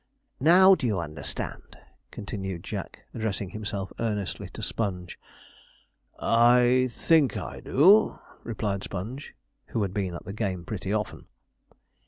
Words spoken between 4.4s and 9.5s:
to Sponge. 'I think I do,' replied Sponge